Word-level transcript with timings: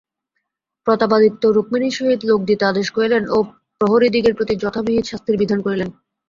প্রতাপাদিত্য 0.87 1.43
রুক্মিণীর 1.47 1.97
সহিত 1.97 2.21
লোক 2.25 2.39
দিতে 2.49 2.63
আদেশ 2.65 2.87
করিলেন 2.91 3.23
ও 3.29 3.37
প্রহরীদিগের 3.81 4.33
প্রতি 4.37 4.53
যথাবিহিত 4.63 5.05
শাস্তির 5.07 5.39
বিধান 5.41 5.59
করিলেন। 5.61 5.89